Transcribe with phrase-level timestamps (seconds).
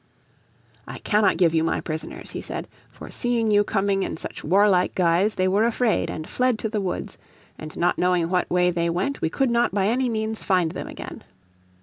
[0.87, 2.67] "I cannot give you my prisoners," he said.
[2.89, 6.81] "For seeing you coming in such warlike guise they were afraid and fled to the
[6.81, 7.19] woods.
[7.59, 10.87] And not knowing what way they went we could not by any means find them
[10.87, 11.23] again."